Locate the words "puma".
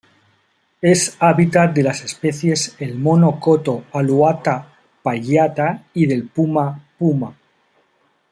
6.27-6.83, 6.97-7.35